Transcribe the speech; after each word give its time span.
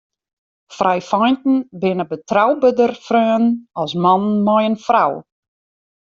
Frijfeinten 0.75 1.57
binne 1.83 2.05
betrouberder 2.13 2.93
freonen 3.07 3.47
as 3.81 3.91
mannen 4.05 4.37
mei 4.47 4.63
in 4.69 4.77
frou. 4.85 5.11